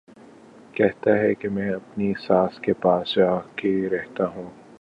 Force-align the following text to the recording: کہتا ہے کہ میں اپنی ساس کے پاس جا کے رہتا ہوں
کہتا 0.73 1.15
ہے 1.17 1.33
کہ 1.33 1.49
میں 1.49 1.69
اپنی 1.69 2.13
ساس 2.27 2.59
کے 2.59 2.73
پاس 2.73 3.15
جا 3.15 3.39
کے 3.55 3.89
رہتا 3.89 4.27
ہوں 4.27 4.49